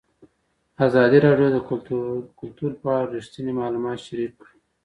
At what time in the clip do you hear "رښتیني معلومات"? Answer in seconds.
3.15-3.97